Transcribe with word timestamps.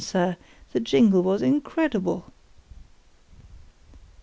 Sir, 0.03 0.35
the 0.73 0.79
jingle 0.79 1.21
was 1.21 1.43
incredible. 1.43 2.33